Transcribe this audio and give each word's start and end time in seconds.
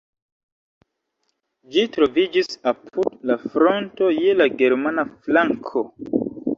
Ĝi 1.75 1.83
troviĝis 1.99 2.51
apud 2.73 3.21
la 3.33 3.39
fronto, 3.45 4.11
je 4.19 4.35
la 4.43 4.53
germana 4.65 5.09
flanko. 5.25 5.91